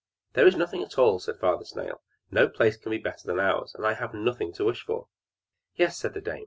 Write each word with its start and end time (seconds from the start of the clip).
"There 0.33 0.47
is 0.47 0.55
nothing 0.55 0.81
at 0.81 0.97
all," 0.97 1.19
said 1.19 1.37
Father 1.39 1.63
Snail. 1.63 2.01
"No 2.31 2.47
place 2.49 2.75
can 2.75 2.89
be 2.89 2.97
better 2.97 3.27
than 3.27 3.39
ours, 3.39 3.75
and 3.75 3.85
I 3.85 3.93
have 3.93 4.15
nothing 4.15 4.51
to 4.53 4.63
wish 4.65 4.81
for!" 4.81 5.09
"Yes," 5.75 5.95
said 5.95 6.15
the 6.15 6.21
dame. 6.21 6.39